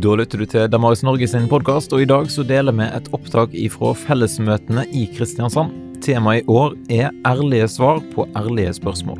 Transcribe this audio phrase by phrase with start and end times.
[0.00, 3.08] Da lytter du til Damaris Norge sin podkast, og i dag så deler vi et
[3.12, 5.74] opptak ifra fellesmøtene i Kristiansand.
[6.00, 9.18] Temaet i år er ærlige svar på ærlige spørsmål.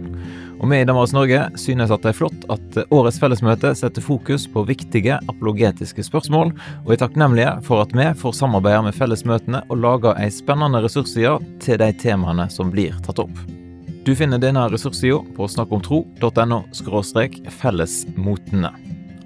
[0.57, 4.47] Og vi i Damaris Norge synes at det er flott at årets fellesmøte setter fokus
[4.49, 6.55] på viktige apologetiske spørsmål,
[6.87, 11.35] og er takknemlige for at vi får samarbeide med fellesmøtene og lage ei spennende ressursside
[11.61, 13.37] til de temaene som blir tatt opp.
[14.09, 16.63] Du finner denne ressurssida på snakkomtro.no
[17.61, 18.73] fellesmotene.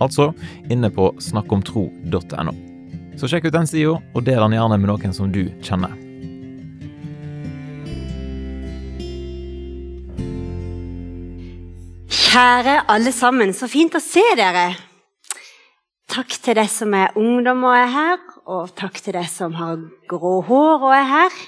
[0.04, 0.30] Altså
[0.70, 2.54] inne på snakkomtro.no.
[3.16, 5.94] Så sjekk ut den sida, og del den gjerne med noen som du kjenner.
[12.10, 14.72] Kjære alle sammen, så fint å se dere.
[16.10, 18.18] Takk til deg som er ungdom og er her,
[18.50, 19.78] og takk til deg som har
[20.10, 21.38] grå hår og er her.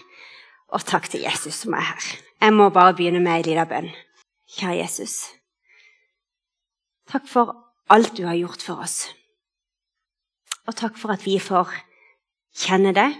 [0.70, 2.08] Og takk til Jesus som er her.
[2.42, 3.90] Jeg må bare begynne med ei lita bønn.
[4.56, 5.18] Kjære Jesus.
[7.10, 8.96] Takk for alt du har gjort for oss.
[10.66, 11.70] Og takk for at vi får
[12.56, 13.14] kjenne deg.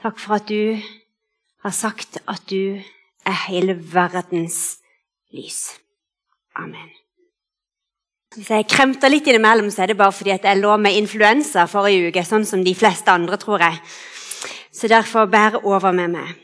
[0.00, 0.80] Takk for at du
[1.60, 2.80] har sagt at du
[3.28, 4.78] er hele verdens
[5.34, 5.76] lys.
[6.56, 6.88] Amen.
[8.30, 12.12] Hvis jeg kremter litt innimellom, så er det bare fordi jeg lå med influensa forrige
[12.12, 13.80] uke, sånn som de fleste andre, tror jeg.
[14.72, 16.36] Så derfor bære over med meg.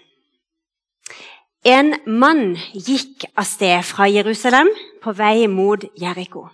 [1.66, 4.68] En mann gikk av sted fra Jerusalem
[5.02, 6.44] på vei mot Jeriko.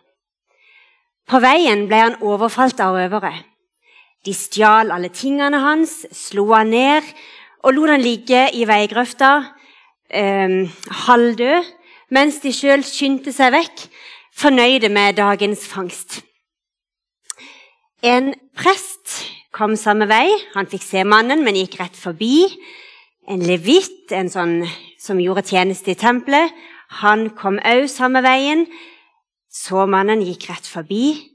[1.29, 3.35] På veien ble han overfalt av røvere.
[4.25, 7.11] De stjal alle tingene hans, slo han ned
[7.61, 9.33] og lot han ligge i veigrøfta
[10.09, 10.55] eh,
[11.05, 11.69] halvdød,
[12.17, 13.83] mens de sjøl skyndte seg vekk,
[14.33, 16.23] fornøyde med dagens fangst.
[18.01, 19.19] En prest
[19.53, 20.25] kom samme vei.
[20.57, 22.49] Han fikk se mannen, men gikk rett forbi.
[23.29, 24.57] En levitt, en sånn
[25.03, 26.53] som gjorde tjeneste i tempelet,
[27.03, 28.67] han kom òg samme veien.
[29.53, 31.33] Så mannen, gikk rett forbi.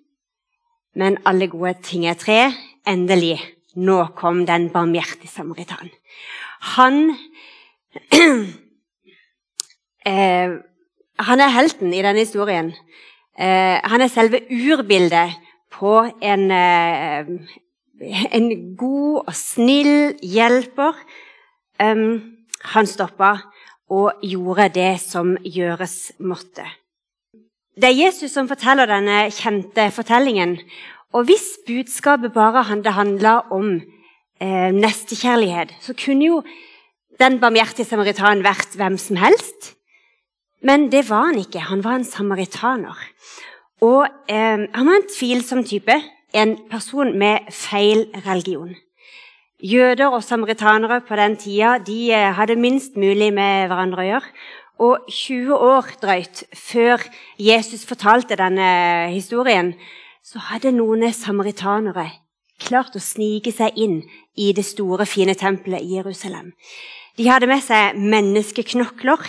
[0.98, 2.52] Men alle gode ting er tre.
[2.88, 3.38] Endelig,
[3.76, 5.92] nå kom den barmhjertige samaritan.
[6.78, 7.12] Han
[10.06, 10.50] eh,
[11.18, 12.68] Han er helten i denne historien.
[13.38, 15.34] Eh, han er selve urbildet
[15.74, 17.26] på en, eh,
[18.38, 20.94] en god og snill hjelper.
[21.82, 22.38] Um,
[22.74, 23.36] han stoppa
[23.90, 26.66] og gjorde det som gjøres måtte.
[27.78, 30.58] Det er Jesus som forteller denne kjente fortellingen.
[31.14, 33.78] Og hvis budskapet bare handla om
[34.42, 36.42] eh, nestekjærlighet, så kunne jo
[37.22, 39.76] den barmhjertige samaritanen vært hvem som helst.
[40.62, 41.68] Men det var han ikke.
[41.70, 42.98] Han var en samaritaner.
[43.82, 46.02] Og eh, han var en tvilsom type.
[46.34, 48.76] En person med feil religion.
[49.58, 54.28] Jøder og samaritanere på den tida de eh, hadde minst mulig med hverandre å gjøre.
[54.86, 57.02] Og 20 år drøyt før
[57.42, 59.72] Jesus fortalte denne historien,
[60.22, 62.06] så hadde noen samaritanere
[62.62, 64.04] klart å snike seg inn
[64.38, 66.54] i det store, fine tempelet i Jerusalem.
[67.18, 69.26] De hadde med seg menneskeknokler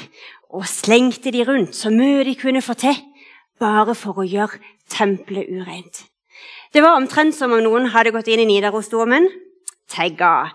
[0.53, 3.01] og slengte de rundt så mye de kunne få til,
[3.57, 4.61] bare for å gjøre
[4.93, 6.05] tempelet ureint.
[6.77, 9.31] Det var omtrent som om noen hadde gått inn i Nidarosdomen,
[9.91, 10.51] tagga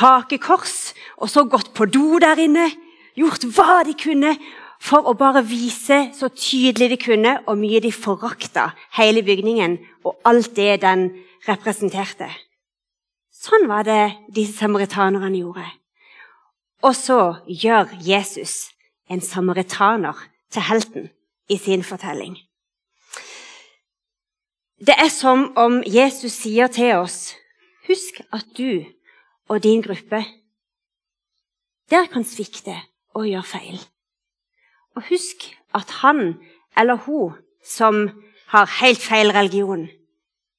[0.00, 2.70] hakekors og så gått på do der inne,
[3.18, 4.36] gjort hva de kunne
[4.82, 10.16] for å bare vise så tydelig de kunne hvor mye de forakta hele bygningen og
[10.26, 11.10] alt det den
[11.46, 12.30] representerte.
[13.30, 15.66] Sånn var det disse samaritanerne gjorde.
[16.82, 18.72] Og så gjør Jesus
[19.10, 20.18] en samaritaner
[20.50, 21.10] til helten
[21.50, 22.36] i sin fortelling.
[24.82, 27.34] Det er som om Jesus sier til oss
[27.88, 28.84] Husk at du
[29.48, 30.24] og din gruppe
[31.90, 32.74] der kan svikte
[33.14, 33.80] og gjøre feil.
[34.96, 36.38] Og husk at han
[36.78, 37.34] eller hun
[37.64, 38.08] som
[38.46, 39.88] har helt feil religion,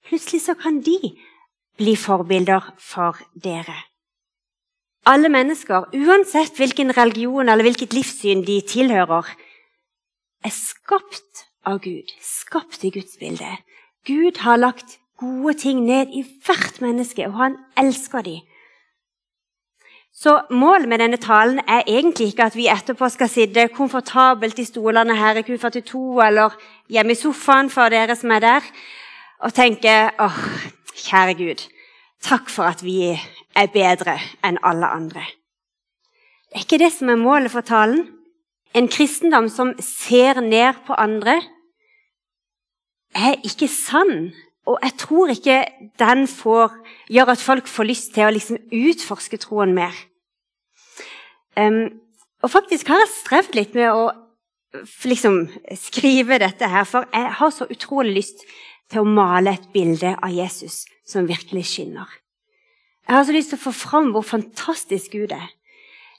[0.06, 0.98] plutselig så kan de
[1.78, 3.76] bli forbilder for dere.
[5.06, 9.28] Alle mennesker, uansett hvilken religion eller hvilket livssyn de tilhører,
[10.44, 13.58] er skapt av Gud, skapt i Guds bilde.
[14.08, 18.42] Gud har lagt gode ting ned i hvert menneske, og han elsker dem.
[20.14, 24.68] Så Målet med denne talen er egentlig ikke at vi etterpå skal sitte komfortabelt i
[24.68, 26.54] stolene her i Q42 eller
[26.94, 28.68] hjemme i sofaen for dere som er der,
[29.42, 30.38] og tenke åh,
[30.96, 31.66] kjære Gud,
[32.22, 35.26] takk for at vi er bedre enn alle andre.
[36.54, 38.06] Det er ikke det som er målet for talen.
[38.78, 41.42] En kristendom som ser ned på andre,
[43.16, 44.32] er ikke sann.
[44.70, 45.58] Og jeg tror ikke
[46.00, 46.72] den får,
[47.12, 49.96] gjør at folk får lyst til å liksom utforske troen mer.
[51.60, 52.00] Um,
[52.44, 54.08] og faktisk har jeg strevd litt med å
[55.06, 55.46] liksom
[55.78, 58.46] skrive dette her, for jeg har så utrolig lyst
[58.92, 62.08] til å male et bilde av Jesus som virkelig skinner.
[63.04, 65.52] Jeg har så lyst til å få fram hvor fantastisk Gud er.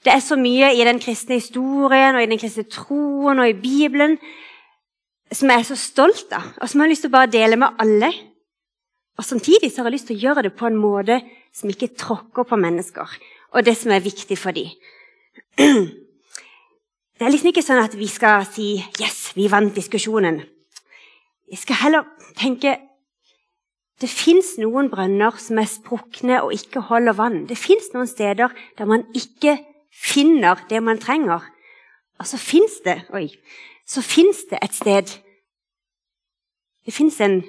[0.05, 3.57] Det er så mye i den kristne historien og i den kristne troen og i
[3.57, 4.19] Bibelen
[5.33, 7.57] som jeg er så stolt av, og som jeg har lyst til å bare dele
[7.57, 8.11] med alle.
[9.17, 11.21] Og Samtidig så har jeg lyst til å gjøre det på en måte
[11.55, 13.07] som ikke tråkker på mennesker,
[13.55, 14.73] og det som er viktig for dem.
[17.15, 20.43] Det er liksom ikke sånn at vi skal si 'yes, vi vant diskusjonen'.
[21.47, 22.03] Jeg skal heller
[22.35, 22.75] tenke
[24.01, 27.45] det fins noen brønner som er sprukne og ikke holder vann.
[27.47, 29.55] Det fins noen steder der man ikke
[29.95, 31.39] finner det man trenger.
[32.19, 33.29] Og så fins det oi,
[33.87, 35.21] så fins det et sted
[36.85, 37.39] Det fins en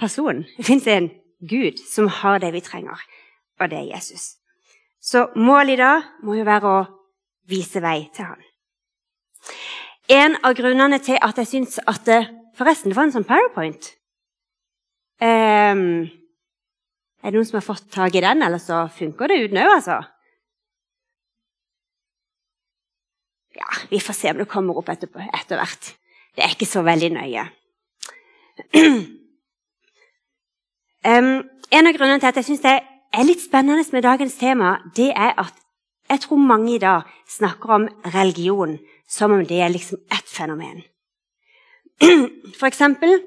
[0.00, 1.10] person, det fins en
[1.40, 3.00] Gud som har det vi trenger,
[3.60, 4.34] og det er Jesus.
[5.00, 6.80] Så målet i dag må jo være å
[7.48, 8.42] vise vei til han.
[10.10, 12.20] En av grunnene til at jeg syns at det,
[12.58, 13.86] Forresten, det var en sånn powerpoint.
[15.22, 16.10] Um,
[17.22, 19.70] er det noen som har fått tak i den, eller så funker det uten òg,
[19.78, 20.00] altså?
[23.56, 25.94] Ja, vi får se om det kommer opp etterpå, etter hvert.
[26.36, 27.46] Det er ikke så veldig nøye.
[31.00, 31.40] Um,
[31.72, 35.10] en av grunnene til at jeg syns det er litt spennende med dagens tema, det
[35.16, 35.54] er at
[36.10, 40.82] jeg tror mange i dag snakker om religion som om det er liksom ett fenomen.
[42.58, 43.20] For eksempel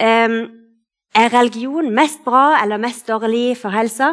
[0.00, 0.38] um,
[1.16, 4.10] Er religion mest bra eller mest dårlig for helsa?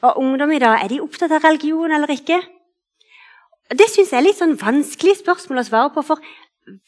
[0.00, 2.38] Og ungdom i dag, er de opptatt av religion eller ikke?
[3.76, 6.04] Det syns jeg er litt sånn vanskelig spørsmål å svare på.
[6.06, 6.30] For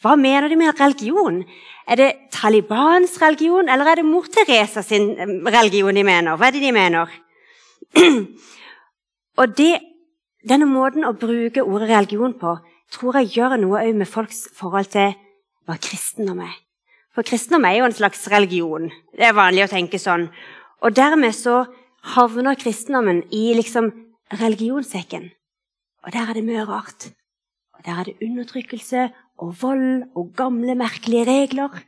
[0.02, 1.43] hva mener de med religion?
[1.88, 5.14] Er det Talibans religion, eller er det mor Teresa sin
[5.46, 6.37] religion de mener?
[6.37, 7.11] Hva er det de mener?
[9.40, 9.73] Og det,
[10.49, 12.56] denne måten å bruke ordet religion på
[12.93, 15.14] tror jeg gjør noe med folks forhold til
[15.67, 16.56] hva kristendom er.
[17.12, 18.88] For kristendom er jo en slags religion.
[19.17, 20.29] Det er vanlig å tenke sånn.
[20.82, 21.62] Og dermed så
[22.17, 23.90] havner kristendommen i liksom
[24.40, 25.29] religionssekken.
[26.02, 27.12] Og der er det mye rart.
[27.76, 29.11] Og der er det undertrykkelse
[29.42, 31.82] og vold og gamle, merkelige regler.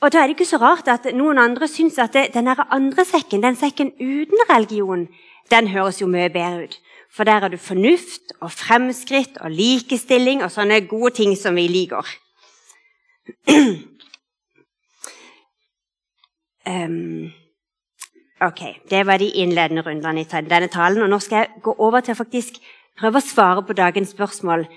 [0.00, 3.04] Og da er det ikke så rart at noen andre syns at det, den andre
[3.04, 5.08] sekken, den sekken uten religion,
[5.50, 6.78] den høres jo mye bedre ut.
[7.10, 11.66] For der er det fornuft og fremskritt og likestilling og sånne gode ting som vi
[11.68, 12.06] liker.
[16.70, 17.32] Um,
[18.48, 21.02] ok, Det var de innledende rundene i denne talen.
[21.02, 22.62] og Nå skal jeg gå over til å faktisk
[23.00, 24.68] prøve å svare på dagens spørsmål.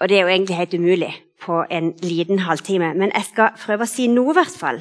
[0.00, 3.86] Og det er jo egentlig helt umulig på en liten halvtime, men jeg skal prøve
[3.86, 4.80] å si noe, i hvert fall.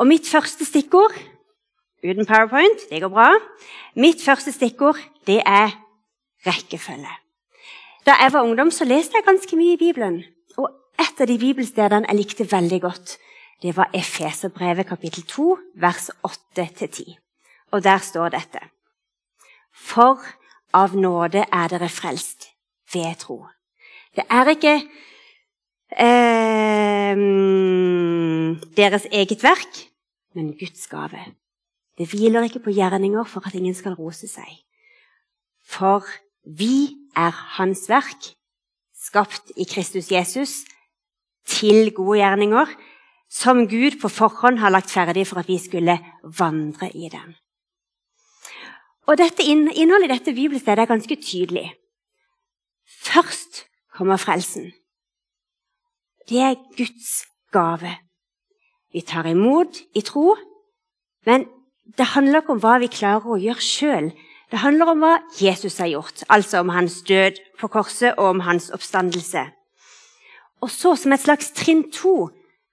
[0.00, 1.14] Og mitt første stikkord
[2.02, 3.30] uten powerpoint, det går bra.
[3.94, 5.74] Mitt første stikkord det er
[6.46, 7.12] rekkefølge.
[8.06, 10.22] Da jeg var ungdom, så leste jeg ganske mye i Bibelen.
[10.58, 10.68] Og
[10.98, 13.16] et av de bibelstedene jeg likte veldig godt,
[13.62, 17.14] det var Efeserbrevet kapittel 2, vers 8-10.
[17.72, 18.58] Og der står dette.
[19.72, 20.18] For
[20.74, 22.48] av nåde er dere frelst
[22.92, 23.44] ved tro.
[24.16, 24.74] Det er ikke
[25.96, 27.16] eh,
[28.76, 29.78] deres eget verk,
[30.34, 31.24] men Guds gave.
[31.98, 34.52] Det hviler ikke på gjerninger for at ingen skal rose seg.
[35.64, 36.04] For
[36.44, 38.32] vi er Hans verk,
[38.96, 40.64] skapt i Kristus Jesus,
[41.46, 42.66] til gode gjerninger,
[43.30, 47.34] som Gud på forhånd har lagt ferdig for at vi skulle vandre i dem.
[49.08, 51.72] Og dette Innholdet i dette bibelstedet er ganske tydelig.
[52.86, 53.64] Først
[54.02, 54.72] kommer frelsen.
[56.28, 57.22] Det er Guds
[57.54, 57.96] gave.
[58.92, 60.34] Vi tar imot i tro,
[61.26, 61.46] men
[61.98, 64.08] det handler ikke om hva vi klarer å gjøre sjøl.
[64.50, 68.42] Det handler om hva Jesus har gjort, altså om hans død på korset og om
[68.44, 69.46] hans oppstandelse.
[70.62, 72.28] Og så, som et slags trinn to,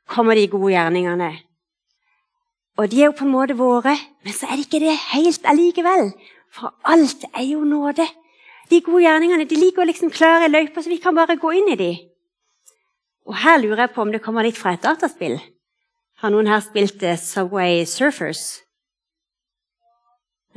[0.09, 1.29] kommer de gode gjerningene.
[2.81, 3.93] Og de er jo på en måte våre,
[4.25, 6.11] men så er det ikke det helt allikevel.
[6.57, 8.07] For alt er jo nåde.
[8.69, 11.71] De gode gjerningene de ligger liksom klare i løyper, så vi kan bare gå inn
[11.73, 11.91] i de.
[13.29, 15.37] Og her lurer jeg på om det kommer litt fra et dataspill.
[16.21, 18.61] Har noen her spilt uh, Subway Surfers?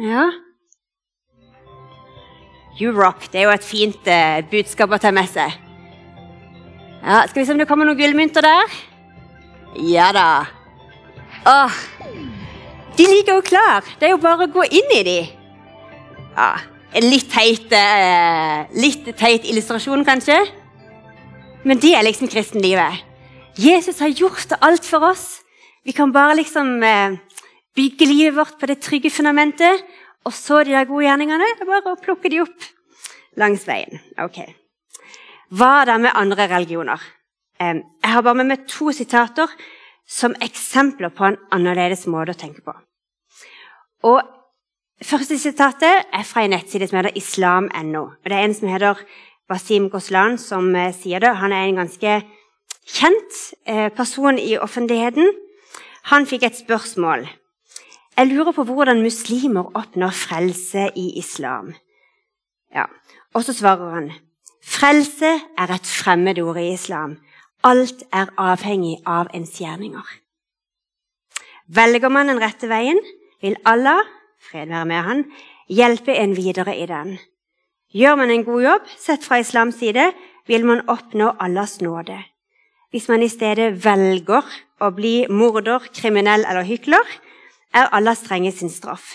[0.00, 0.30] Ja.
[2.80, 3.28] You rock.
[3.32, 5.52] Det er jo et fint uh, budskap å ta med seg.
[7.02, 8.74] Ja, Skal vi se om det kommer noen gullmynter der?
[9.88, 10.26] Ja da.
[11.48, 11.78] Åh,
[12.96, 13.86] De ligger jo klar.
[13.98, 15.16] Det er jo bare å gå inn i de.
[16.36, 16.52] Ja,
[17.00, 20.36] litt teit, uh, litt teit illustrasjon, kanskje.
[21.64, 23.00] Men det er liksom kristenlivet.
[23.56, 25.40] Jesus har gjort alt for oss.
[25.84, 27.16] Vi kan bare liksom uh,
[27.76, 29.84] bygge livet vårt på det trygge fundamentet.
[30.26, 31.48] Og så de der gode gjerningene.
[31.56, 32.68] Er bare å plukke de opp
[33.40, 34.02] langs veien.
[34.22, 34.44] Ok.
[35.52, 37.00] Hva da med andre religioner?
[37.62, 39.50] Jeg har bare med meg to sitater
[40.08, 42.74] som eksempler på en annerledes måte å tenke på.
[44.08, 44.20] Og
[45.02, 48.04] Første sitatet er fra en nettside som heter islam.no.
[48.22, 49.00] Det er en som heter
[49.50, 51.32] Wasim Goslan som eh, sier det.
[51.40, 52.12] Han er en ganske
[52.86, 55.32] kjent eh, person i offentligheten.
[56.12, 57.26] Han fikk et spørsmål.
[58.16, 61.74] Jeg lurer på hvordan muslimer oppnår frelse i islam.
[62.74, 62.86] Ja,
[63.34, 64.10] Og så svarer han
[64.62, 67.18] frelse er et fremmedord i islam.
[67.64, 70.06] Alt er avhengig av ens gjerninger.
[71.66, 72.98] Velger man den rette veien,
[73.42, 74.02] vil Allah,
[74.42, 75.24] fred være med han,
[75.70, 77.16] hjelpe en videre i den.
[77.92, 80.10] Gjør man en god jobb, sett fra islams side,
[80.48, 82.18] vil man oppnå Allahs nåde.
[82.92, 84.48] Hvis man i stedet velger
[84.82, 87.06] å bli morder, kriminell eller hykler,
[87.72, 89.14] er Allah strenge sin straff.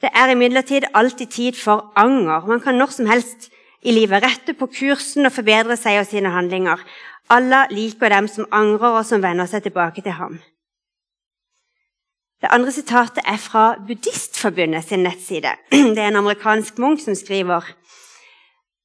[0.00, 2.46] Det er imidlertid alltid tid for anger.
[2.48, 3.50] Man kan når som helst
[3.84, 6.80] i livet rette på kursen og forbedre seg og sine handlinger.
[7.32, 10.40] Allah liker dem som angrer og som vender seg tilbake til ham.
[12.44, 15.54] Det andre sitatet er fra Buddhistforbundet sin nettside.
[15.96, 17.64] Det er en amerikansk munk som skriver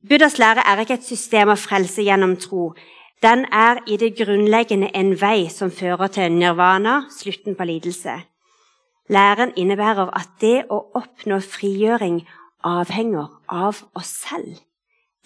[0.09, 2.69] Buddhas lære er ikke et system av frelse gjennom tro.
[3.19, 8.15] Den er i det grunnleggende en vei som fører til nirvana, slutten på lidelse.
[9.11, 12.23] Læren innebærer at det å oppnå frigjøring
[12.63, 14.55] avhenger av oss selv,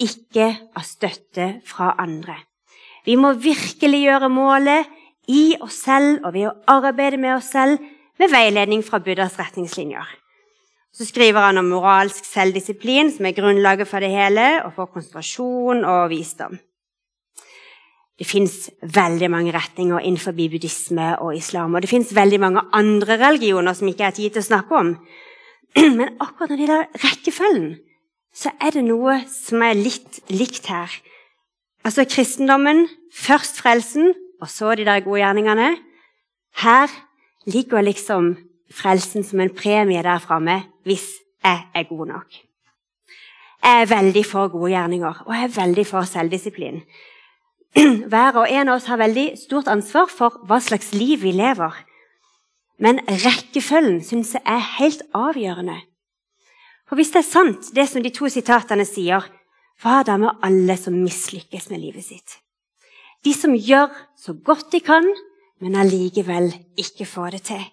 [0.01, 2.41] ikke av støtte fra andre.
[3.05, 4.89] Vi må virkeliggjøre målet
[5.29, 10.05] i oss selv og ved å arbeide med oss selv med veiledning fra Buddhas retningslinjer.
[10.93, 15.81] Så skriver han om moralsk selvdisiplin, som er grunnlaget for det hele, og for konsentrasjon
[15.89, 16.59] og visdom.
[18.19, 21.73] Det fins veldig mange retninger innenfor buddhisme og islam.
[21.73, 24.91] Og det fins veldig mange andre religioner som ikke er tid til å snakke om.
[25.97, 27.71] Men akkurat når det gjelder rekkefølgen,
[28.33, 30.93] så er det noe som er litt likt her.
[31.85, 35.73] Altså kristendommen, først frelsen, og så de der gode gjerningene.
[36.61, 36.93] Her
[37.45, 38.35] ligger liksom
[38.73, 41.05] frelsen som en premie der framme hvis
[41.43, 42.43] jeg er god nok.
[43.63, 46.81] Jeg er veldig for gode gjerninger, og jeg er veldig for selvdisiplin.
[48.11, 51.71] Hver og en av oss har veldig stort ansvar for hva slags liv vi lever.
[52.83, 55.77] Men rekkefølgen syns jeg er helt avgjørende.
[56.89, 59.23] For hvis det er sant, det som de to sitatene sier,
[59.81, 62.39] hva da med alle som mislykkes med livet sitt?
[63.23, 65.07] De som gjør så godt de kan,
[65.61, 67.63] men allikevel ikke får det til.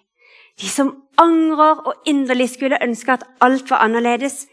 [0.61, 4.45] De som angrer og inderlig skulle ønske at alt var annerledes,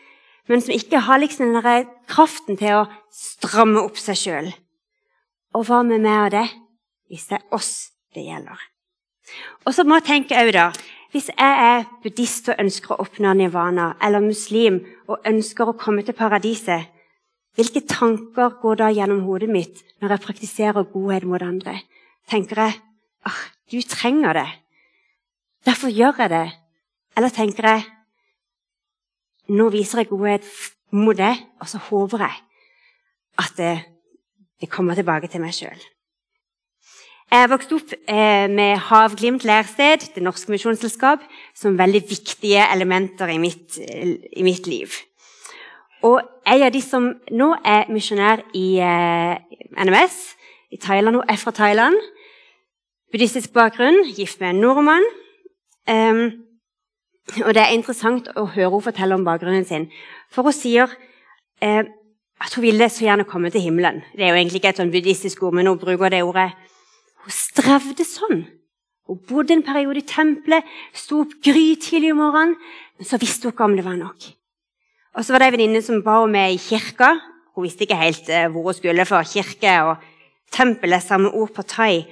[0.49, 4.51] men som ikke har liksom den kraften til å stramme opp seg sjøl.
[5.57, 6.47] Og hva med meg og det,
[7.09, 7.73] hvis det er oss
[8.17, 8.61] det gjelder?
[9.67, 10.71] Og så må jeg tenke òg, da
[11.13, 16.03] Hvis jeg er buddhist og ønsker å oppnå nirvana, eller muslim og ønsker å komme
[16.05, 16.85] til paradiset,
[17.57, 21.79] hvilke tanker går da gjennom hodet mitt når jeg praktiserer godhet mot andre?
[22.29, 22.77] Tenker jeg
[23.27, 24.49] ah, du trenger det.
[25.67, 26.47] Derfor gjør jeg det.
[27.17, 27.87] Eller tenker jeg
[29.49, 30.49] nå viser jeg godhet
[30.93, 32.35] mot det, og så håper jeg
[33.39, 33.77] at det,
[34.61, 35.79] det kommer tilbake til meg sjøl.
[37.29, 41.21] Jeg er vokst opp eh, med Havglimt lærsted, Det norske misjonsselskap,
[41.55, 44.89] som veldig viktige elementer i mitt, i mitt, liv.
[46.03, 49.37] Og jeg av de som nå er misjonær i eh,
[49.77, 50.17] NMS
[50.73, 51.97] i Thailand, og er fra Thailand,
[53.12, 55.07] buddhistisk bakgrunn, gift med en nordmann.
[55.88, 56.25] Um,
[57.45, 59.88] og det er interessant å høre henne fortelle om bakgrunnen sin.
[60.33, 60.93] For hun sier
[61.65, 61.88] eh,
[62.38, 64.03] at hun ville så gjerne komme til himmelen.
[64.15, 66.50] Det er jo egentlig ikke et sånn buddhistisk ord, men hun bruker det ordet.
[67.25, 68.45] Hun strevde sånn.
[69.09, 72.59] Hun bodde en periode i tempelet, sto opp grytidlig om morgenen,
[72.99, 74.29] men så visste hun ikke om det var nok.
[75.17, 77.15] Og så var det ei venninne som ba henne med i kirka.
[77.57, 80.05] Hun visste ikke helt eh, hvor hun skulle, for kirke og
[80.55, 82.05] tempel er samme ord på thai.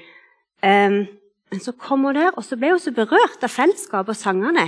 [0.67, 4.67] Men så kom hun der, og så ble hun så berørt av fellesskapet og sangene.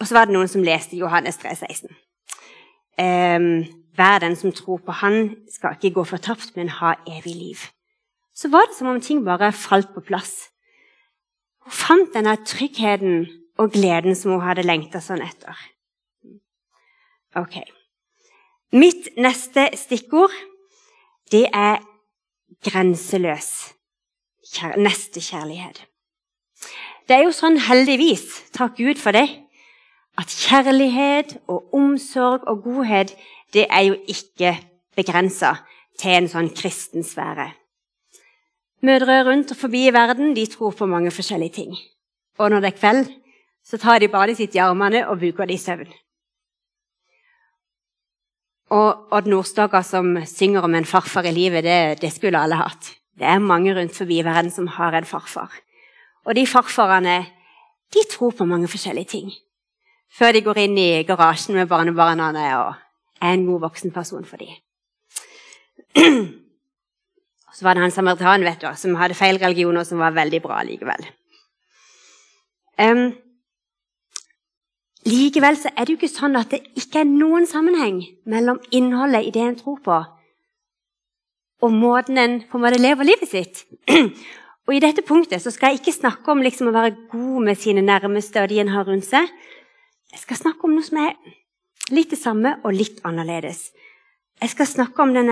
[0.00, 1.90] Og så var det noen som leste Johannes 3, 16.
[2.98, 3.64] Um,
[3.94, 7.66] Hver den som tror på Han, skal ikke gå fortapt, men ha evig liv.
[8.34, 10.50] Så var det som om ting bare falt på plass.
[11.62, 13.26] Hun fant denne tryggheten
[13.58, 15.54] og gleden som hun hadde lengta sånn etter.
[17.38, 17.60] Ok.
[18.74, 20.34] Mitt neste stikkord,
[21.30, 21.78] det er
[22.66, 23.73] grenseløs
[24.52, 25.82] kjær nestekjærlighet.
[27.08, 28.24] Det er jo sånn, heldigvis,
[28.56, 29.26] takk Gud for det,
[30.20, 33.12] at kjærlighet og omsorg og godhet
[33.54, 34.54] det er jo ikke
[34.96, 35.56] begrensa
[36.00, 37.50] til en sånn kristen sfære.
[38.84, 41.76] Mødre rundt og forbi i verden de tror på mange forskjellige ting.
[42.38, 43.12] Og når det er kveld,
[43.64, 45.92] så tar de badet sitt i armene og buker det i søvn.
[48.74, 52.90] Og Odd Nordstoga som synger om en farfar i livet, det, det skulle alle hatt.
[53.18, 55.50] Det er mange rundt forbi verden som har en farfar.
[56.24, 57.18] Og de farfarene
[57.94, 59.32] de tror på mange forskjellige ting.
[60.18, 62.74] Før de går inn i garasjen med barnebarna og
[63.22, 64.54] er en god voksen person for dem.
[67.54, 70.40] Så var det han samaritanen vet du, som hadde feil religion, og som var veldig
[70.42, 71.06] bra likevel.
[72.82, 73.12] Um,
[75.06, 79.28] likevel så er det jo ikke sånn at det ikke er noen sammenheng mellom innholdet
[79.28, 80.00] i det en tror på,
[81.64, 83.64] og måten en på en måte lever livet sitt.
[84.66, 87.60] og I dette punktet så skal jeg ikke snakke om liksom å være god med
[87.60, 89.30] sine nærmeste og de en har rundt seg.
[90.12, 91.16] Jeg skal snakke om noe som er
[91.94, 93.70] litt det samme og litt annerledes.
[94.42, 95.30] Jeg skal snakke om den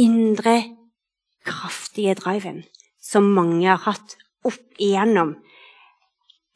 [0.00, 0.54] indre
[1.44, 2.62] kraftige driven
[3.02, 5.34] som mange har hatt opp igjennom.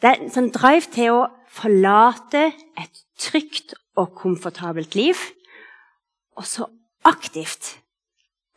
[0.01, 5.19] Det er en sånn drive til å forlate et trygt og komfortabelt liv,
[6.39, 6.69] og så
[7.09, 7.75] aktivt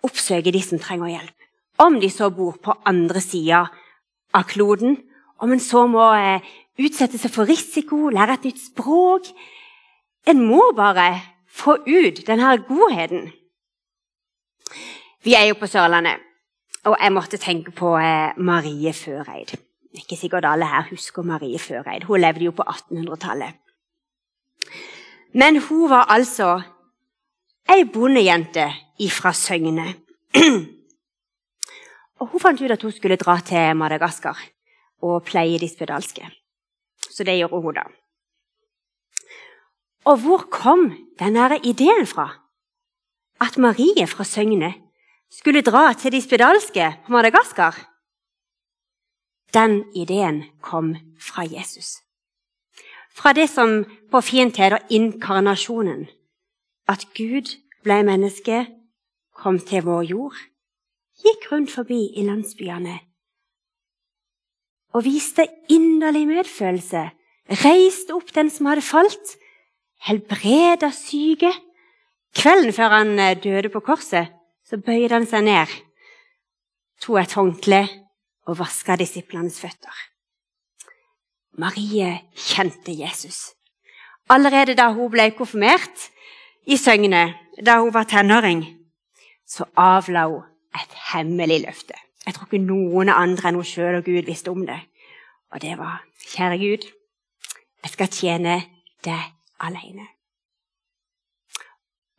[0.05, 1.38] oppsøke de som trenger hjelp.
[1.81, 3.65] Om de så bor på andre sida
[4.34, 4.98] av kloden,
[5.41, 6.43] om en så må eh,
[6.81, 9.31] utsette seg for risiko, lære et nytt språk
[10.29, 11.15] En må bare
[11.50, 13.31] få ut denne godheten.
[15.25, 16.22] Vi er jo på Sørlandet,
[16.86, 19.55] og jeg måtte tenke på eh, Marie Føreid.
[19.98, 22.05] Ikke sikkert alle her husker Marie Føreid.
[22.05, 23.58] Hun levde jo på 1800-tallet.
[25.34, 26.62] Men hun var altså
[27.70, 28.68] ei bondejente
[29.00, 29.94] ifra Søgne.
[32.20, 34.38] og hun fant ut at hun skulle dra til Madagaskar
[35.01, 36.30] og pleie de spedalske.
[37.10, 37.88] Så det gjorde hun da.
[40.06, 42.30] Og hvor kom denne ideen fra?
[43.41, 44.74] At Marie fra Søgne
[45.32, 47.77] skulle dra til de spedalske på Madagaskar?
[49.53, 52.00] Den ideen kom fra Jesus.
[53.12, 56.08] Fra det som på fint heter inkarnasjonen.
[56.88, 58.66] At Gud ble menneske,
[59.36, 60.42] kom til vår jord,
[61.22, 63.00] gikk rundt forbi i landsbyene
[64.92, 67.05] og viste inderlig medfølelse,
[67.64, 69.36] reiste opp den som hadde falt,
[70.08, 71.51] helbreda syke.
[72.36, 74.32] Kvelden før han eh, døde på korset,
[74.68, 75.72] så bøyde han seg ned,
[77.03, 77.82] tok et håndkle
[78.48, 79.96] og vaska disiplenes føtter.
[81.60, 83.51] Marie kjente Jesus.
[84.32, 86.08] Allerede da hun ble konfirmert
[86.66, 87.34] i Søgne,
[87.66, 88.64] da hun var tenåring,
[89.48, 90.44] så avla hun
[90.76, 91.98] et hemmelig løfte.
[92.26, 94.80] Jeg tror ikke noen andre enn hun sjøl og Gud visste om det.
[95.52, 96.88] Og det var Kjære Gud,
[97.84, 98.62] jeg skal tjene
[99.04, 100.06] deg alene.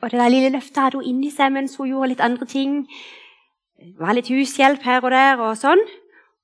[0.03, 2.81] Og det der lille løftet hadde hun inni seg mens hun gjorde litt andre ting.
[3.79, 5.83] Det var litt hushjelp her og der og sånn.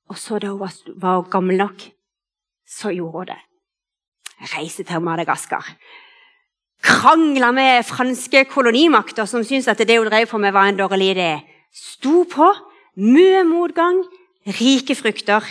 [0.09, 1.83] Og så da hun var, var gammel nok,
[2.65, 3.41] så gjorde hun det.
[4.55, 5.67] Reise til Madagaskar.
[6.83, 11.17] Krangla med franske kolonimakter som syntes at det hun drev på med, var en dårlig
[11.17, 11.41] idé.
[11.75, 12.55] Sto på.
[12.97, 14.05] Mye motgang.
[14.47, 15.43] Rike frukter.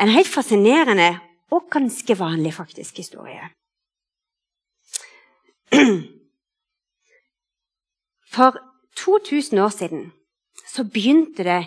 [0.00, 1.18] En helt fascinerende
[1.50, 3.50] og ganske vanlig faktisk historie.
[8.34, 8.58] For
[8.96, 10.12] 2000 år siden
[10.68, 11.66] så begynte det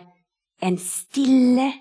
[0.61, 1.73] en stille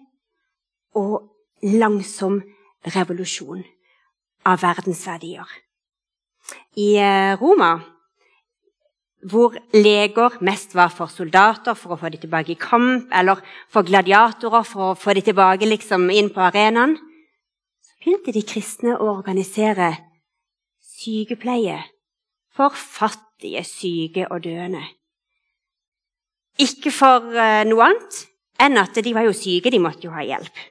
[0.94, 1.28] og
[1.62, 2.42] langsom
[2.86, 3.64] revolusjon
[4.44, 5.46] av verdensverdier.
[6.76, 7.80] I eh, Roma,
[9.28, 13.86] hvor leger mest var for soldater for å få dem tilbake i kamp, eller for
[13.86, 16.96] gladiatorer for å få dem tilbake liksom, inn på arenaen,
[17.84, 19.92] så begynte de kristne å organisere
[21.02, 21.78] sykepleie
[22.52, 24.82] for fattige syke og døende.
[26.60, 28.18] Ikke for uh, noe annet
[28.62, 30.66] enn at de var jo syke, de måtte jo ha hjelp.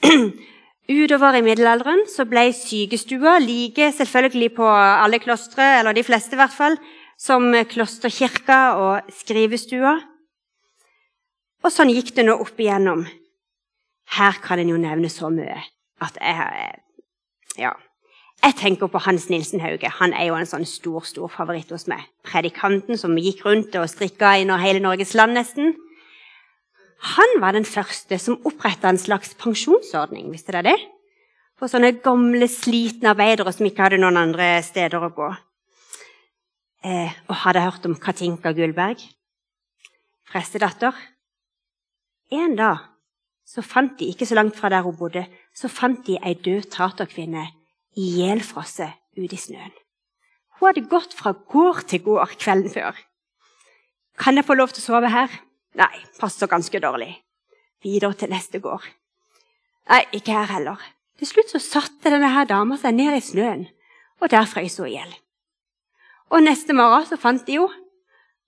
[0.90, 6.40] Utover i middelalderen så ble sykestua like selvfølgelig på alle klostre, eller de fleste i
[6.40, 6.78] hvert fall,
[7.20, 9.92] som klosterkirka og skrivestua.
[11.60, 13.04] Og sånn gikk det nå opp igjennom.
[14.16, 15.60] Her kan en jo nevne så mye
[16.02, 16.80] at jeg
[17.58, 17.72] Ja.
[18.42, 19.88] Jeg tenker på Hans Nilsen Hauge.
[20.00, 22.00] Han er jo en sånn stor stor favoritt hos meg.
[22.24, 25.74] Predikanten som gikk rundt og strikka i hele Norges land, nesten.
[27.00, 30.28] Han var den første som oppretta en slags pensjonsordning.
[30.32, 30.80] Visste dere det?
[31.60, 35.30] For sånne gamle, slitne arbeidere som ikke hadde noen andre steder å gå.
[36.84, 39.02] Eh, og hadde hørt om Katinka Gullberg,
[40.30, 40.96] prestedatter.
[42.32, 42.86] En dag
[43.44, 46.70] så fant de, ikke så langt fra der hun bodde, så fant de ei død
[46.72, 47.48] taterkvinne
[47.98, 49.72] ihjelfrosset ute i snøen.
[50.60, 52.96] Hun hadde gått fra gård til gård kvelden før.
[54.20, 55.32] Kan jeg få lov til å sove her?
[55.78, 57.12] Nei, passer ganske dårlig.
[57.82, 58.86] Videre til neste gård.
[59.90, 60.80] Nei, ikke her heller.
[61.18, 63.66] Til slutt så satte denne her dama seg ned i snøen,
[64.20, 65.14] og der frøs hun i hjel.
[66.30, 67.86] Og neste morgen så fant de henne,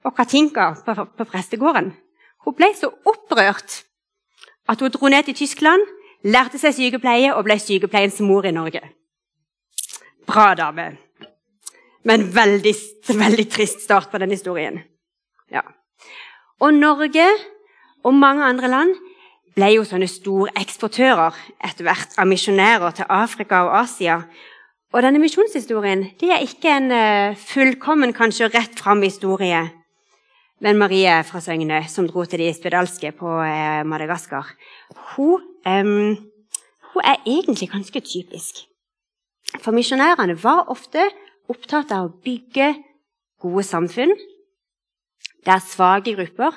[0.03, 1.93] og Katinka på, på prestegården.
[2.43, 3.85] Hun ble så opprørt
[4.69, 5.85] at hun dro ned til Tyskland,
[6.27, 8.83] lærte seg sykepleie og ble sykepleiens mor i Norge.
[10.27, 10.89] Bra dame.
[12.03, 12.75] Men veldig,
[13.15, 14.81] veldig trist start på den historien.
[15.51, 15.63] Ja.
[16.63, 17.27] Og Norge
[18.07, 18.95] og mange andre land
[19.57, 24.21] ble jo sånne storeksportører etter hvert av misjonærer til Afrika og Asia.
[24.95, 29.65] Og denne misjonshistorien det er ikke en uh, fullkommen, kanskje rett fram historie.
[30.63, 34.55] Men Marie fra Søgne, som dro til de spedalske på uh, Madagaskar,
[35.17, 36.15] hun, um,
[36.93, 38.63] hun er egentlig ganske typisk.
[39.59, 41.11] For misjonærene var ofte
[41.51, 42.77] opptatt av å bygge
[43.43, 44.15] gode samfunn
[45.47, 46.57] der svake grupper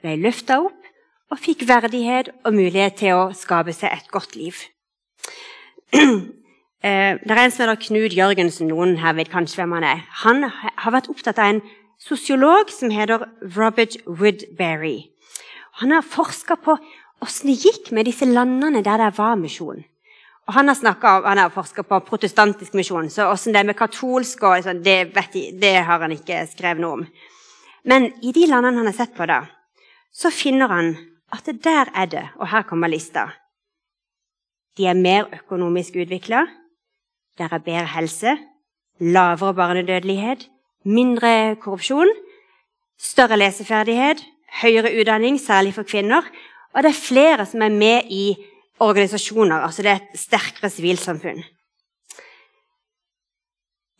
[0.00, 0.76] ble løfta opp
[1.30, 4.60] og fikk verdighet og mulighet til å skape seg et godt liv.
[6.80, 8.70] Eh, det er en som heter Knut Jørgensen.
[8.72, 9.98] Noen her vet kanskje hvem han er.
[10.22, 11.58] Han har vært opptatt av en
[12.00, 15.10] sosiolog som heter Robert Woodberry.
[15.82, 16.78] Han har forska på
[17.20, 19.84] åssen det gikk med disse landene der det var misjon.
[20.48, 24.42] Og han har, han har forska på protestantisk misjon, så åssen det er med katolsk
[24.48, 25.12] og sånn, det,
[25.60, 27.04] det, har han ikke skrevet noe om.
[27.84, 29.44] Men i de landene han har sett på, da,
[30.12, 30.94] så finner han
[31.32, 33.28] at det der er det, og her kommer lista.
[34.76, 36.44] De er mer økonomisk utvikla,
[37.38, 38.36] der er bedre helse,
[39.00, 40.48] lavere barnedødelighet,
[40.84, 42.10] mindre korrupsjon,
[43.00, 44.22] større leseferdighet,
[44.62, 46.26] høyere utdanning, særlig for kvinner,
[46.74, 48.34] og det er flere som er med i
[48.80, 49.60] organisasjoner.
[49.60, 51.42] Altså det er et sterkere sivilsamfunn.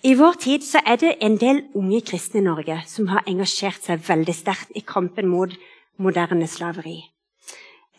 [0.01, 4.01] I vår tid er det en del unge kristne i Norge som har engasjert seg
[4.07, 5.53] veldig sterkt i kampen mot
[6.01, 7.03] moderne slaveri.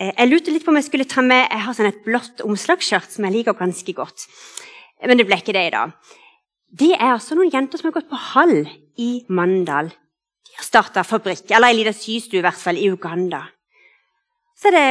[0.02, 2.42] Eh, jeg lurte litt på om jeg skulle ta med Jeg har sånn et blått
[2.42, 4.26] omslagsskjørt som jeg liker ganske godt.
[5.06, 5.94] Men det ble ikke det i dag.
[6.74, 8.66] Det er altså noen jenter som har gått på hall
[8.98, 9.94] i Mandal.
[10.50, 13.44] De har starta fabrikk, eller ei lita systue i hvert fall, i Uganda.
[14.58, 14.90] Så er det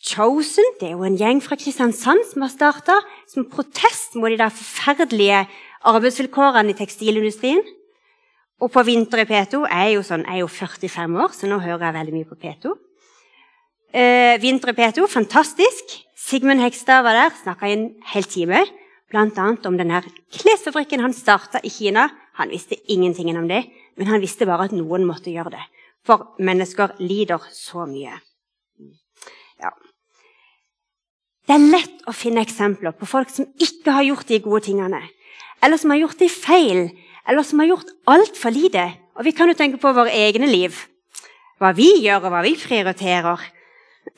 [0.00, 2.94] Chosen, det er jo en gjeng fra Kristiansand som har starta
[3.28, 5.42] som protest mot de der forferdelige
[5.88, 7.62] arbeidsvilkårene i tekstilindustrien.
[8.60, 11.48] Og på Vinter i P2 er jeg jo sånn, jeg er jo 45 år, så
[11.48, 12.74] nå hører jeg veldig mye på P2.
[13.96, 15.96] Eh, Vinter i P2, fantastisk.
[16.20, 18.60] Sigmund Hegstad var der, snakka i en hel time.
[19.10, 19.46] Bl.a.
[19.66, 22.06] om denne klesfabrikken han starta i Kina.
[22.38, 23.64] Han visste ingenting om det,
[23.96, 25.64] men han visste bare at noen måtte gjøre det.
[26.06, 28.20] For mennesker lider så mye.
[29.60, 29.72] Ja.
[31.48, 35.00] Det er lett å finne eksempler på folk som ikke har gjort de gode tingene.
[35.62, 36.88] Eller som har gjort de feil,
[37.28, 38.86] eller som har gjort altfor lite.
[39.16, 40.76] Og vi kan jo tenke på våre egne liv.
[41.60, 43.42] Hva vi gjør, og hva vi prioriterer.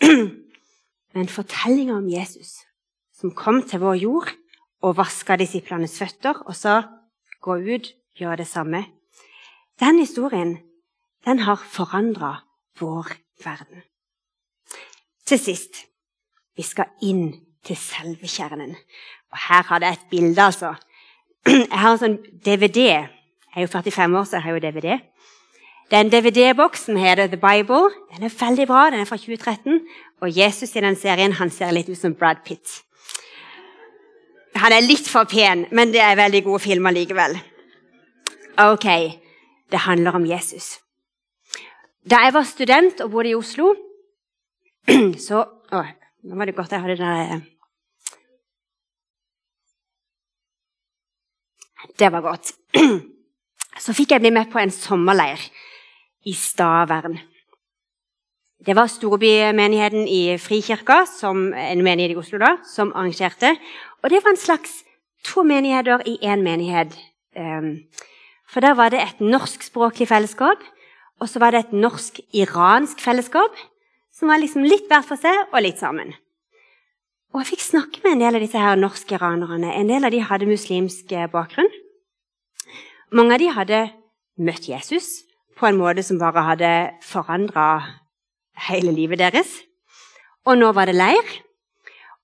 [1.15, 2.63] Men fortellinga om Jesus,
[3.19, 4.31] som kom til vår jord
[4.83, 6.83] og vaska disiplenes føtter og sa
[7.43, 8.87] 'gå ut, gjør det samme',
[9.81, 10.59] den historien
[11.25, 12.43] den har forandra
[12.81, 13.13] vår
[13.45, 13.83] verden.
[15.27, 15.87] Til sist
[16.57, 17.33] vi skal inn
[17.65, 18.75] til selve kjernen.
[19.33, 20.75] Og her har jeg et bilde, altså.
[21.47, 22.85] Jeg har en sånn DVD.
[22.93, 25.01] Jeg er jo 45 år, så jeg har jo DVD.
[25.91, 27.91] Det er en DVD-boks som heter The Bible.
[28.15, 29.83] Den er veldig bra, den er fra 2013.
[30.23, 32.79] Og Jesus i den serien han ser litt ut som Brad Pitt.
[34.57, 37.37] Han er litt for pen, men det er veldig gode filmer likevel.
[38.63, 38.89] Ok,
[39.73, 40.79] det handler om Jesus.
[42.09, 43.75] Da jeg var student og bodde i Oslo,
[45.27, 45.83] så å,
[46.23, 47.41] Nå var det godt jeg hadde den
[51.99, 52.53] Det var godt.
[53.83, 55.41] Så fikk jeg bli med på en sommerleir
[56.29, 57.19] i Stavern.
[58.63, 63.57] Det var storbymenigheten i Frikirka, som en menighet i Oslo, da, som arrangerte.
[64.03, 64.85] Og det var en slags
[65.27, 66.95] to menigheter i én menighet.
[67.35, 67.89] Ehm,
[68.47, 70.63] for der var det et norskspråklig fellesskap,
[71.21, 73.57] og så var det et norsk-iransk fellesskap,
[74.15, 76.15] som var liksom litt hver for seg og litt sammen.
[77.33, 79.73] Og jeg fikk snakke med en del av disse her norske iranerne.
[79.73, 81.71] En del av de hadde muslimsk bakgrunn.
[83.13, 83.81] Mange av de hadde
[84.37, 85.25] møtt Jesus,
[85.57, 86.73] på en måte som bare hadde
[87.05, 87.67] forandra
[88.69, 89.49] hele livet deres.
[90.45, 91.35] Og nå var det leir.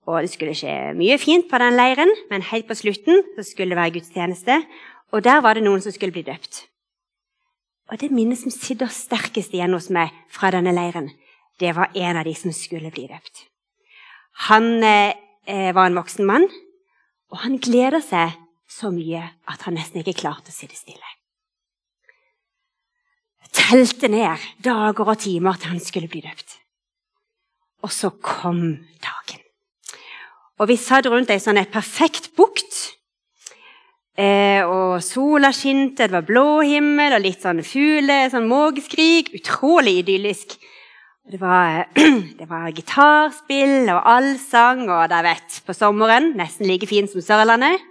[0.08, 3.72] Og det skulle skje mye fint på den leiren, men helt på slutten så skulle
[3.72, 4.62] det være gudstjeneste.
[5.12, 6.66] Og der var det noen som skulle bli døpt.
[7.88, 11.08] Og det minnet som sitter sterkest igjen hos meg fra denne leiren,
[11.60, 13.48] det var en av de som skulle bli døpt.
[14.46, 16.46] Han eh, var en voksen mann,
[17.32, 18.36] og han gleder seg
[18.68, 21.18] så mye at han nesten ikke klarte å sitte stille
[23.68, 26.56] telte ned dager og timer til han skulle bli døpt.
[27.84, 28.62] Og så kom
[29.04, 29.42] dagen.
[30.58, 32.78] Og vi satt rundt ei sånn perfekt bukt.
[34.18, 39.30] Eh, og sola skinte, det var blå himmel og litt sånn fugler, sånn mågeskrik.
[39.38, 40.56] Utrolig idyllisk.
[41.30, 41.88] Det var,
[42.38, 46.30] det var gitarspill og allsang og dere vet, på sommeren.
[46.38, 47.84] Nesten like fint som Sørlandet.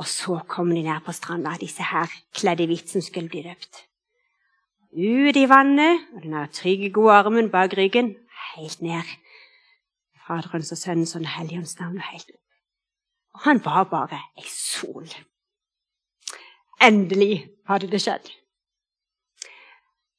[0.00, 3.44] Og så kom de ned på stranda, disse her kledd i hvitt som skulle bli
[3.44, 3.84] døpt.
[4.96, 8.14] Ut i vannet, og den trygge, gode armen bak ryggen,
[8.56, 9.12] helt ned.
[10.26, 12.40] Faderens og Sønnens og Den hellige navn og helt opp.
[13.34, 15.08] Og han var bare ei sol.
[16.80, 18.32] Endelig hadde det skjedd.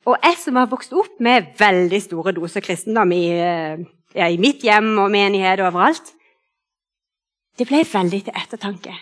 [0.03, 3.79] Og jeg som har vokst opp med veldig store doser kristendom i, eh,
[4.15, 6.11] ja, i mitt hjem og menighet og overalt,
[7.57, 8.95] det ble veldig til ettertanke.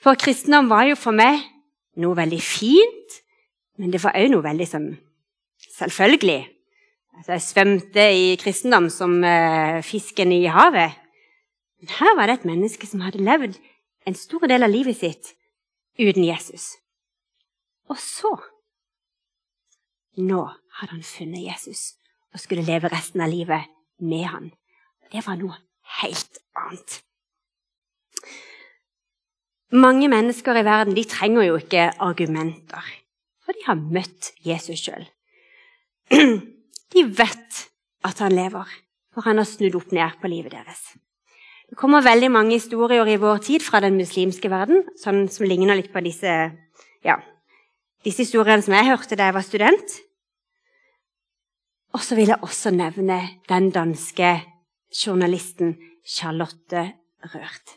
[0.00, 1.44] For kristendom var jo for meg
[2.00, 3.20] noe veldig fint,
[3.78, 4.88] men det var òg noe veldig som
[5.76, 6.48] selvfølgelig.
[7.20, 10.96] Altså, jeg svømte i kristendom som uh, fisken i havet.
[11.80, 13.58] Men her var det et menneske som hadde levd
[14.08, 15.34] en stor del av livet sitt
[16.00, 16.78] uten Jesus.
[17.92, 18.32] Og så
[20.20, 20.44] Nå
[20.80, 21.94] hadde han funnet Jesus
[22.34, 24.50] og skulle leve resten av livet med han.
[25.10, 25.56] Det var noe
[26.00, 27.00] helt annet.
[29.70, 32.86] Mange mennesker i verden de trenger jo ikke argumenter,
[33.44, 35.06] for de har møtt Jesus sjøl.
[36.90, 37.58] De vet
[38.02, 38.66] at han lever,
[39.14, 40.80] for han har snudd opp ned på livet deres.
[41.70, 45.78] Det kommer veldig mange historier i vår tid fra den muslimske verden sånn som ligner
[45.78, 46.32] litt på disse,
[47.06, 47.20] ja,
[48.02, 49.94] disse historiene som jeg hørte da jeg var student.
[51.94, 54.36] Og så vil jeg også nevne den danske
[54.94, 55.76] journalisten
[56.06, 56.92] Charlotte
[57.32, 57.76] Rørt.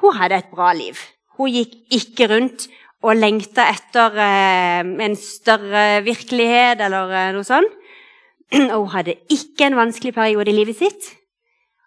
[0.00, 0.98] Hun hadde et bra liv.
[1.38, 2.66] Hun gikk ikke rundt
[3.06, 7.70] og lengta etter eh, en større virkelighet eller eh, noe sånt.
[8.74, 11.10] Og hun hadde ikke en vanskelig periode i livet sitt.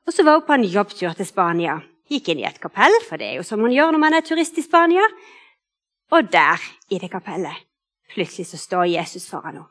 [0.07, 1.79] Og så var hun på en jobbtur til Spania.
[2.11, 4.25] Gikk inn i et kapell, for det er jo som man gjør når man er
[4.25, 5.03] turist i Spania.
[6.11, 7.55] Og der, i det kapellet,
[8.11, 9.67] plutselig så står Jesus foran henne.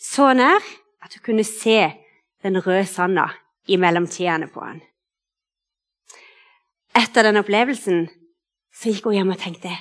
[0.00, 0.64] Så nær
[1.04, 1.92] at hun kunne se
[2.42, 3.28] den røde sanda
[3.68, 4.80] i mellomtidene på han.
[6.96, 8.06] Etter den opplevelsen
[8.74, 9.72] så gikk hun hjem og tenkte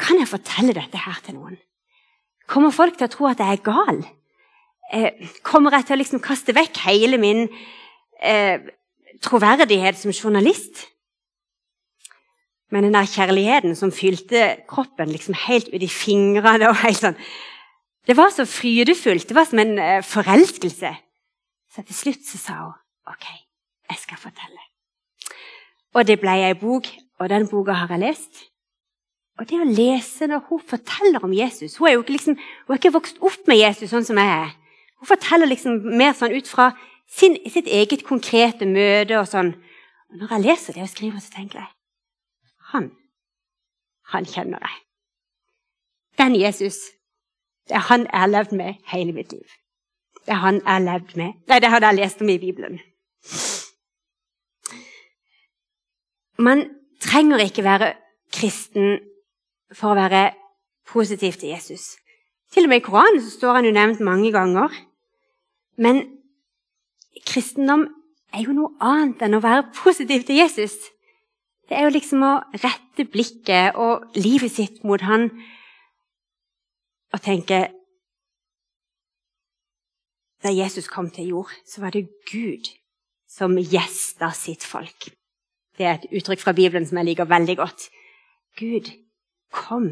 [0.00, 1.58] Kan jeg fortelle dette her til noen?
[2.48, 4.00] Kommer folk til å tro at jeg er gal?
[4.92, 7.44] Eh, kommer jeg til å liksom kaste vekk hele min
[8.20, 8.58] eh,
[9.22, 10.86] troverdighet som journalist.
[12.70, 17.18] Men den der kjærligheten som fylte kroppen liksom helt ut i fingrene og helt sånn,
[18.06, 19.28] Det var så frydefullt.
[19.28, 20.94] Det var som en uh, forelskelse.
[21.70, 22.76] Så til slutt så sa hun
[23.10, 23.26] OK,
[23.90, 24.62] jeg skal fortelle.
[25.94, 26.86] Og det ble ei bok,
[27.18, 28.44] og den boka har jeg lest.
[29.40, 32.74] Og det å lese når hun forteller om Jesus Hun er jo ikke, liksom, hun
[32.74, 34.52] er ikke vokst opp med Jesus sånn som jeg er.
[35.00, 36.70] Hun forteller liksom mer sånn ut fra
[37.08, 39.54] sin, sitt eget konkrete møte og sånn.
[40.10, 41.72] Og når jeg leser det og skriver, så tenker jeg
[42.70, 42.90] han,
[44.12, 44.76] han kjenner jeg.
[46.20, 46.78] Den Jesus,
[47.70, 49.46] det er han jeg har levd med hele mitt liv.
[50.26, 51.36] Det er han jeg har levd med.
[51.46, 52.80] Nei, det hadde jeg lest om i Bibelen.
[56.38, 56.64] Man
[57.00, 57.92] trenger ikke være
[58.34, 58.98] kristen
[59.70, 60.32] for å være
[60.90, 61.94] positiv til Jesus.
[62.50, 64.74] Til og med i Koranen står han jo nevnt mange ganger.
[65.78, 66.02] Men
[67.22, 67.86] kristendom
[68.34, 70.74] er jo noe annet enn å være positiv til Jesus.
[71.70, 75.30] Det er jo liksom å rette blikket og livet sitt mot han
[77.12, 77.68] og tenke
[80.40, 82.70] Da Jesus kom til jord, så var det Gud
[83.28, 85.10] som gjesta sitt folk.
[85.76, 87.90] Det er et uttrykk fra Bibelen som jeg liker veldig godt.
[88.56, 88.88] Gud
[89.52, 89.90] kom.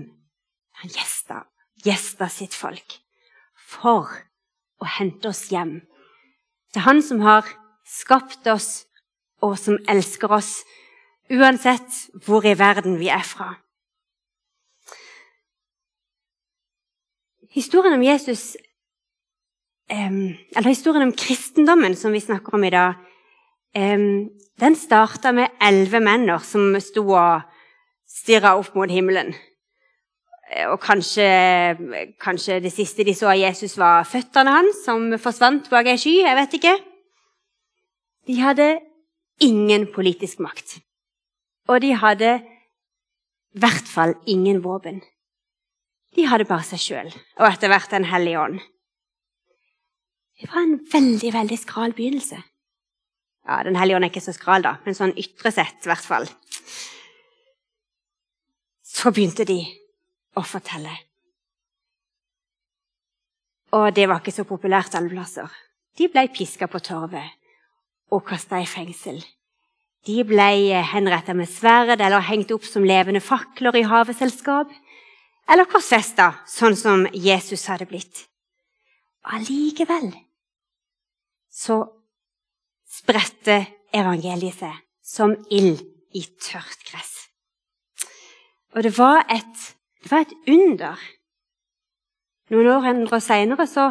[0.80, 1.42] Han gjesta,
[1.84, 2.96] gjesta sitt folk
[3.60, 4.08] for
[4.80, 5.82] å hente oss hjem
[6.74, 7.46] det er han som har
[7.88, 8.84] skapt oss,
[9.40, 10.60] og som elsker oss,
[11.32, 13.54] uansett hvor i verden vi er fra.
[17.50, 18.56] Historien om Jesus,
[19.88, 22.98] eller historien om kristendommen som vi snakker om i dag,
[23.72, 27.46] den starta med elleve menn som sto og
[28.08, 29.32] stirra opp mot himmelen.
[30.68, 31.28] Og kanskje,
[32.20, 36.14] kanskje, det siste de så av Jesus, var føttene hans, som forsvant bak ei sky.
[36.24, 36.76] Jeg vet ikke.
[38.28, 38.68] De hadde
[39.44, 40.78] ingen politisk makt.
[41.68, 45.02] Og de hadde i hvert fall ingen våpen.
[46.18, 48.60] De hadde bare seg sjøl, og etter hvert Den hellige ånd.
[50.38, 52.38] Det var en veldig, veldig skral begynnelse.
[53.46, 56.06] Ja, Den hellige ånd er ikke så skral, da, men sånn ytre sett, i hvert
[56.06, 56.26] fall.
[58.82, 59.60] Så begynte de
[60.34, 60.96] å fortelle.
[63.78, 65.48] Og det var ikke så populært alle plasser.
[65.98, 67.36] De ble piska på torvet
[68.14, 69.20] og kasta i fengsel.
[70.06, 74.70] De ble henretta med sverd eller hengt opp som levende fakler i haveselskap.
[75.48, 78.26] Eller korsfesta, sånn som Jesus hadde blitt.
[79.28, 80.12] allikevel
[81.50, 81.82] så
[82.88, 83.58] spredte
[83.92, 85.82] evangeliet seg som ild
[86.16, 87.28] i tørt gress.
[88.76, 89.60] Og det var et,
[90.02, 90.96] det var et under.
[92.52, 93.90] Noen år hundre seinere så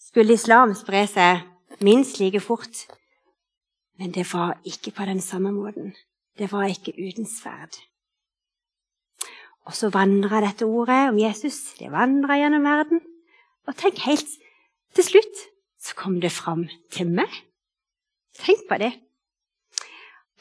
[0.00, 2.86] skulle islam spre seg minst like fort.
[3.98, 5.92] Men det var ikke på den samme måten.
[6.38, 7.76] Det var ikke uten sverd.
[9.68, 13.02] Og så vandra dette ordet om Jesus det vandra gjennom verden.
[13.68, 14.38] Og tenk helt
[14.96, 15.46] til slutt
[15.82, 17.30] så kom det fram til meg.
[18.38, 18.92] Tenk på det.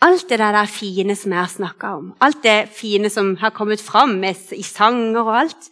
[0.01, 3.81] Alt det der fine som jeg har snakka om, alt det fine som har kommet
[3.81, 5.69] fram i sanger og alt,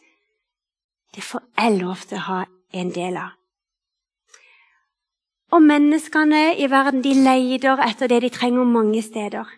[1.16, 2.40] det får jeg lov til å ha
[2.78, 3.34] en del av.
[5.50, 9.50] Og menneskene i verden de leter etter det de trenger mange steder.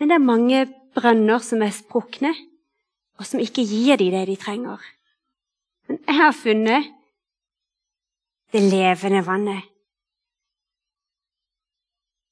[0.00, 0.62] Men det er mange
[0.96, 2.32] brønner som er sprukne,
[3.18, 4.82] og som ikke gir dem det de trenger.
[5.88, 6.92] Men jeg har funnet
[8.52, 9.62] det levende vannet.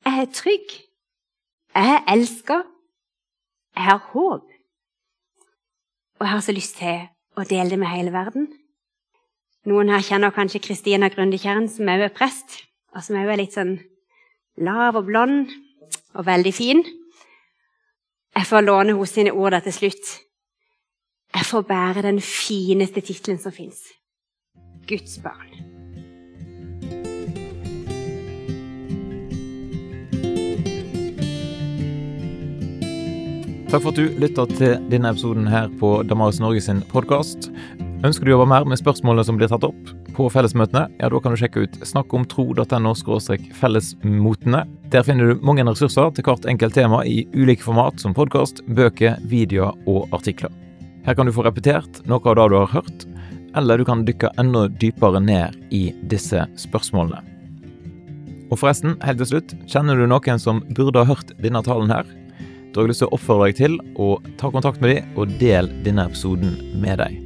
[0.06, 0.76] Jeg er trygg.
[1.74, 2.62] Jeg er elska.
[3.76, 4.46] Jeg har håp.
[6.18, 7.02] Og jeg har så lyst til
[7.36, 8.46] å dele det med hele verden.
[9.66, 12.62] Noen her kjenner kanskje Kristina Grundekjern, som òg er prest,
[12.94, 13.74] og som òg er litt sånn
[14.62, 15.50] lav og blond
[16.14, 16.84] og veldig fin.
[18.36, 20.12] Jeg får låne hos sine ord der til slutt.
[21.36, 23.82] Jeg får bære den fineste tittelen som fins
[24.88, 25.52] Guds barn.
[33.68, 37.50] Takk for at du lytta til denne episoden her på Damaris Norge sin podkast.
[38.06, 41.20] Ønsker du å jobbe mer med spørsmålene som blir tatt opp på fellesmøtene, ja, da
[41.20, 42.94] kan du sjekke ut snakkomtro.no
[43.60, 44.64] fellesmotene.
[44.88, 49.20] Der finner du mange ressurser til hvert enkelt tema i ulike format, som podkast, bøker,
[49.28, 50.54] videoer og artikler.
[51.06, 53.06] Her kan du få repetert noe av det du har hørt,
[53.56, 57.22] eller du kan dykke enda dypere ned i disse spørsmålene.
[58.50, 62.06] Og forresten, helt til slutt, kjenner du noen som burde ha hørt denne talen her?
[62.70, 65.38] Da har jeg lyst til å oppfordre deg til å ta kontakt med dem og
[65.40, 67.25] del denne episoden med deg.